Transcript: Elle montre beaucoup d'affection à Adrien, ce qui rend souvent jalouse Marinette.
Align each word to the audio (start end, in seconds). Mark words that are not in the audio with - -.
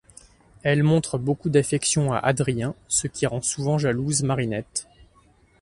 Elle 0.63 0.81
montre 0.81 1.19
beaucoup 1.19 1.51
d'affection 1.51 2.11
à 2.11 2.17
Adrien, 2.17 2.73
ce 2.87 3.05
qui 3.05 3.27
rend 3.27 3.43
souvent 3.43 3.77
jalouse 3.77 4.23
Marinette. 4.23 4.87